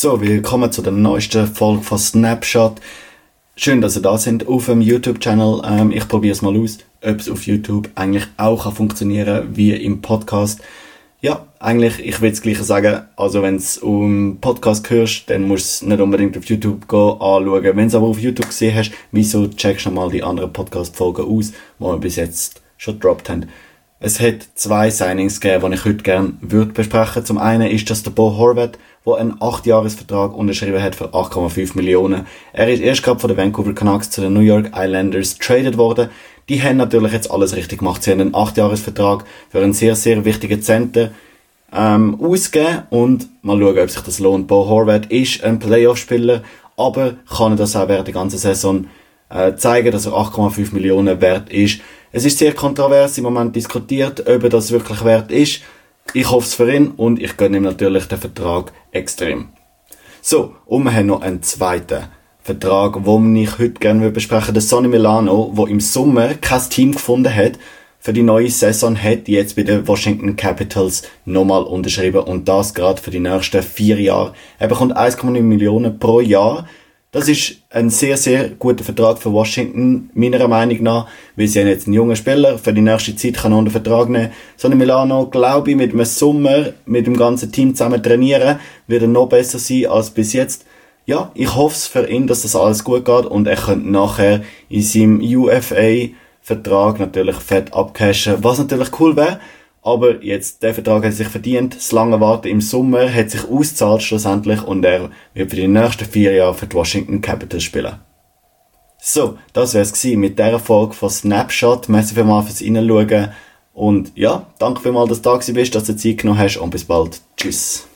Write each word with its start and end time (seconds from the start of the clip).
So, 0.00 0.20
willkommen 0.20 0.70
zu 0.70 0.80
der 0.80 0.92
neuesten 0.92 1.48
Folge 1.48 1.82
von 1.82 1.98
Snapshot. 1.98 2.76
Schön, 3.56 3.80
dass 3.80 3.96
ihr 3.96 4.02
da 4.02 4.16
sind 4.16 4.46
auf 4.46 4.66
dem 4.66 4.80
YouTube-Channel. 4.80 5.62
Ähm, 5.64 5.90
ich 5.90 6.06
probiere 6.06 6.34
es 6.34 6.40
mal 6.40 6.56
aus, 6.56 6.78
ob 7.02 7.18
es 7.18 7.28
auf 7.28 7.48
YouTube 7.48 7.90
eigentlich 7.96 8.28
auch 8.36 8.62
kann 8.62 8.76
funktionieren 8.76 9.48
wie 9.56 9.72
im 9.72 10.00
Podcast. 10.00 10.60
Ja, 11.20 11.48
eigentlich, 11.58 11.98
ich 11.98 12.20
will 12.20 12.30
das 12.30 12.42
Gleiche 12.42 12.62
sagen. 12.62 13.08
Also, 13.16 13.42
wenn 13.42 13.56
es 13.56 13.76
um 13.78 14.38
Podcast 14.40 14.88
hörst, 14.88 15.28
dann 15.30 15.48
musst 15.48 15.82
du 15.82 15.86
es 15.86 15.88
nicht 15.90 16.00
unbedingt 16.00 16.38
auf 16.38 16.44
YouTube 16.44 16.86
gehen, 16.86 17.20
anschauen. 17.20 17.76
Wenn 17.76 17.88
es 17.88 17.96
aber 17.96 18.06
auf 18.06 18.20
YouTube 18.20 18.46
gesehen 18.46 18.76
hast, 18.76 18.92
wieso 19.10 19.48
checkst 19.48 19.86
du 19.86 19.90
mal 19.90 20.12
die 20.12 20.22
anderen 20.22 20.52
Podcast-Folgen 20.52 21.24
aus, 21.24 21.50
die 21.50 21.84
wir 21.84 21.96
bis 21.96 22.14
jetzt 22.14 22.62
schon 22.76 23.00
gedroppt 23.00 23.30
haben. 23.30 23.48
Es 23.98 24.20
hat 24.20 24.46
zwei 24.54 24.90
Signings 24.90 25.40
gegeben, 25.40 25.72
die 25.72 25.76
ich 25.76 25.84
heute 25.84 26.04
gerne 26.04 26.34
würde 26.40 26.70
besprechen. 26.70 27.24
Zum 27.24 27.38
einen 27.38 27.68
ist 27.68 27.90
das 27.90 28.04
der 28.04 28.12
Bo 28.12 28.36
Horvath, 28.36 28.78
der 29.08 29.20
einen 29.20 29.34
8-Jahres-Vertrag 29.34 30.34
unterschrieben 30.34 30.82
hat 30.82 30.94
für 30.94 31.08
8,5 31.08 31.76
Millionen. 31.76 32.26
Er 32.52 32.68
ist 32.68 32.80
erst 32.80 33.02
gerade 33.02 33.20
von 33.20 33.28
den 33.28 33.36
Vancouver 33.36 33.74
Canucks 33.74 34.10
zu 34.10 34.20
den 34.20 34.32
New 34.32 34.40
York 34.40 34.72
Islanders 34.74 35.38
traded 35.38 35.76
worden. 35.76 36.10
Die 36.48 36.62
haben 36.62 36.76
natürlich 36.76 37.12
jetzt 37.12 37.30
alles 37.30 37.56
richtig 37.56 37.80
gemacht. 37.80 38.02
Sie 38.02 38.10
haben 38.10 38.20
einen 38.20 38.34
8-Jahres-Vertrag 38.34 39.24
für 39.50 39.60
einen 39.60 39.72
sehr, 39.72 39.96
sehr 39.96 40.24
wichtigen 40.24 40.62
Center 40.62 41.10
ähm, 41.72 42.18
ausgegeben 42.20 42.84
und 42.90 43.28
mal 43.42 43.58
schauen, 43.58 43.78
ob 43.78 43.90
sich 43.90 44.02
das 44.02 44.18
lohnt. 44.18 44.46
Bo 44.46 44.68
Horvath 44.68 45.06
ist 45.06 45.44
ein 45.44 45.58
Playoff-Spieler, 45.58 46.42
aber 46.76 47.16
kann 47.28 47.56
das 47.56 47.76
auch 47.76 47.88
während 47.88 48.06
der 48.06 48.14
ganzen 48.14 48.38
Saison 48.38 48.86
äh, 49.30 49.54
zeigen, 49.56 49.92
dass 49.92 50.06
er 50.06 50.12
8,5 50.12 50.72
Millionen 50.72 51.20
wert 51.20 51.50
ist. 51.50 51.80
Es 52.10 52.24
ist 52.24 52.38
sehr 52.38 52.54
kontrovers 52.54 53.18
im 53.18 53.24
Moment 53.24 53.54
diskutiert, 53.54 54.20
ob 54.20 54.42
er 54.42 54.48
das 54.48 54.70
wirklich 54.70 55.04
wert 55.04 55.30
ist. 55.30 55.60
Ich 56.14 56.30
hoffe 56.30 56.46
es 56.46 56.54
für 56.54 56.74
ihn 56.74 56.92
und 56.92 57.20
ich 57.20 57.36
gönne 57.36 57.58
ihm 57.58 57.64
natürlich 57.64 58.06
den 58.06 58.18
Vertrag 58.18 58.72
extrem. 58.92 59.48
So, 60.22 60.54
und 60.64 60.84
wir 60.84 60.94
haben 60.94 61.06
noch 61.06 61.20
einen 61.20 61.42
zweiten 61.42 62.04
Vertrag, 62.40 63.04
den 63.04 63.36
ich 63.36 63.58
heute 63.58 63.72
gerne 63.72 64.10
besprechen 64.10 64.54
Der 64.54 64.62
Sonny 64.62 64.88
Milano, 64.88 65.52
der 65.54 65.68
im 65.68 65.80
Sommer 65.80 66.32
kein 66.34 66.62
Team 66.70 66.92
gefunden 66.92 67.34
hat, 67.34 67.58
für 67.98 68.14
die 68.14 68.22
neue 68.22 68.48
Saison 68.48 68.96
hat 68.96 69.28
jetzt 69.28 69.54
bei 69.54 69.64
den 69.64 69.86
Washington 69.86 70.34
Capitals 70.34 71.02
nochmal 71.26 71.64
unterschrieben 71.64 72.20
und 72.20 72.48
das 72.48 72.72
gerade 72.72 73.02
für 73.02 73.10
die 73.10 73.20
nächsten 73.20 73.62
vier 73.62 74.00
Jahre. 74.00 74.32
Er 74.58 74.68
bekommt 74.68 74.96
1,9 74.96 75.42
Millionen 75.42 75.98
pro 75.98 76.20
Jahr 76.20 76.66
das 77.10 77.26
ist 77.26 77.62
ein 77.70 77.88
sehr, 77.88 78.18
sehr 78.18 78.50
guter 78.50 78.84
Vertrag 78.84 79.18
für 79.18 79.32
Washington, 79.32 80.10
meiner 80.12 80.46
Meinung 80.46 80.82
nach, 80.82 81.06
weil 81.36 81.48
sie 81.48 81.60
jetzt 81.60 81.86
einen 81.86 81.94
jungen 81.94 82.16
Spieler, 82.16 82.58
für 82.58 82.74
die 82.74 82.82
nächste 82.82 83.16
Zeit 83.16 83.38
kann 83.38 83.52
er 83.52 83.58
unter 83.58 83.70
Vertrag 83.70 84.10
nehmen. 84.10 84.30
So 84.56 84.68
eine 84.68 84.76
Milano, 84.76 85.26
glaube 85.26 85.70
ich, 85.70 85.76
mit 85.76 85.94
einem 85.94 86.04
Sommer, 86.04 86.74
mit 86.84 87.06
dem 87.06 87.16
ganzen 87.16 87.50
Team 87.50 87.74
zusammen 87.74 88.02
trainieren, 88.02 88.58
wird 88.86 89.02
er 89.02 89.08
noch 89.08 89.28
besser 89.28 89.58
sein 89.58 89.86
als 89.86 90.10
bis 90.10 90.34
jetzt. 90.34 90.66
Ja, 91.06 91.30
ich 91.34 91.54
hoffe 91.54 91.76
es 91.76 91.86
für 91.86 92.06
ihn, 92.10 92.26
dass 92.26 92.42
das 92.42 92.54
alles 92.54 92.84
gut 92.84 93.06
geht 93.06 93.24
und 93.24 93.46
er 93.46 93.56
könnte 93.56 93.90
nachher 93.90 94.42
in 94.68 94.82
seinem 94.82 95.20
UFA-Vertrag 95.22 97.00
natürlich 97.00 97.36
fett 97.36 97.72
abcashen, 97.72 98.44
was 98.44 98.58
natürlich 98.58 99.00
cool 99.00 99.16
wäre. 99.16 99.40
Aber 99.82 100.22
jetzt, 100.22 100.62
der 100.62 100.74
Vertrag 100.74 101.04
hat 101.04 101.12
sich 101.12 101.28
verdient. 101.28 101.76
Das 101.76 101.92
lange 101.92 102.20
Warten 102.20 102.48
im 102.48 102.60
Sommer 102.60 103.12
hat 103.12 103.30
sich 103.30 103.44
ausgezahlt 103.44 104.02
schlussendlich 104.02 104.62
und 104.62 104.84
er 104.84 105.10
wird 105.34 105.50
für 105.50 105.56
die 105.56 105.68
nächsten 105.68 106.04
vier 106.04 106.32
Jahre 106.32 106.54
für 106.54 106.66
die 106.66 106.76
Washington 106.76 107.20
Capitals 107.20 107.62
spielen. 107.62 107.94
So, 109.00 109.38
das 109.52 109.74
wär's 109.74 109.92
gewesen 109.92 110.20
mit 110.20 110.38
dieser 110.38 110.58
Folge 110.58 110.94
von 110.94 111.08
Snapshot. 111.08 111.88
Merci 111.88 112.14
vielmals 112.14 112.46
fürs 112.46 112.62
Reinschauen. 112.62 113.30
Und 113.72 114.12
ja, 114.16 114.46
danke 114.58 114.82
vielmals, 114.82 115.08
dass 115.08 115.22
du 115.22 115.30
da 115.30 115.52
bist, 115.52 115.74
dass 115.74 115.84
du 115.84 115.96
Zeit 115.96 116.18
genommen 116.18 116.40
hast 116.40 116.56
und 116.56 116.70
bis 116.70 116.84
bald. 116.84 117.20
Tschüss. 117.36 117.87